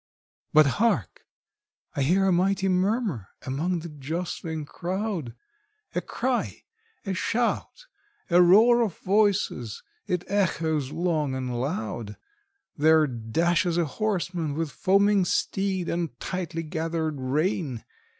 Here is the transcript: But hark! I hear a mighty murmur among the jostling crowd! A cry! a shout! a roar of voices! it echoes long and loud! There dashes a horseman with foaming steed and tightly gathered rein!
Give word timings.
But 0.51 0.65
hark! 0.81 1.27
I 1.95 2.01
hear 2.01 2.25
a 2.25 2.31
mighty 2.31 2.67
murmur 2.67 3.27
among 3.45 3.81
the 3.81 3.89
jostling 3.89 4.65
crowd! 4.65 5.35
A 5.93 6.01
cry! 6.01 6.63
a 7.05 7.13
shout! 7.13 7.85
a 8.31 8.41
roar 8.41 8.81
of 8.81 8.97
voices! 8.97 9.83
it 10.07 10.23
echoes 10.25 10.91
long 10.91 11.35
and 11.35 11.61
loud! 11.61 12.17
There 12.75 13.05
dashes 13.05 13.77
a 13.77 13.85
horseman 13.85 14.55
with 14.55 14.71
foaming 14.71 15.23
steed 15.23 15.87
and 15.87 16.19
tightly 16.19 16.63
gathered 16.63 17.19
rein! 17.21 17.83